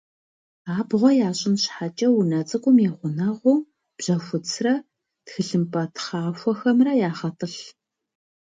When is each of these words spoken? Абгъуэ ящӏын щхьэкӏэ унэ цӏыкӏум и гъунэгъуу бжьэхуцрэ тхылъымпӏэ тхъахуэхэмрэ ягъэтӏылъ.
Абгъуэ 0.77 1.11
ящӏын 1.27 1.55
щхьэкӏэ 1.61 2.07
унэ 2.19 2.39
цӏыкӏум 2.47 2.77
и 2.85 2.89
гъунэгъуу 2.97 3.57
бжьэхуцрэ 3.95 4.73
тхылъымпӏэ 5.25 5.83
тхъахуэхэмрэ 5.95 6.93
ягъэтӏылъ. 7.09 7.61